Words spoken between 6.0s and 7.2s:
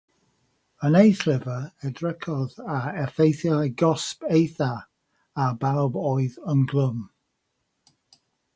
oedd ynghlwm.